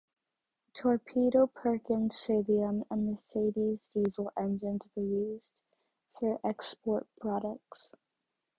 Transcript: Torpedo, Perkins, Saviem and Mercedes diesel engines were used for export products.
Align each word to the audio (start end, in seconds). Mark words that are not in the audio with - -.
Torpedo, 0.73 1.45
Perkins, 1.45 2.15
Saviem 2.17 2.83
and 2.89 3.05
Mercedes 3.11 3.79
diesel 3.93 4.31
engines 4.35 4.81
were 4.95 5.03
used 5.03 5.51
for 6.19 6.39
export 6.43 7.05
products. 7.19 7.87